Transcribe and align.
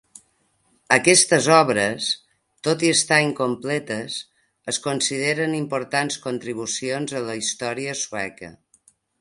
Aquestes 0.95 1.49
obres, 1.57 2.07
tot 2.69 2.85
i 2.87 2.89
estar 2.93 3.19
incompletes, 3.25 4.17
es 4.73 4.81
consideren 4.89 5.55
importants 5.61 6.19
contribucions 6.27 7.17
a 7.21 7.27
la 7.29 7.41
història 7.43 7.97
sueca. 8.05 8.55